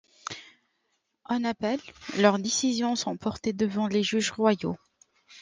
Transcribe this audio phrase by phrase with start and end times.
[1.25, 1.79] En appel,
[2.17, 4.75] leurs décisions sont portées devant les juges royaux.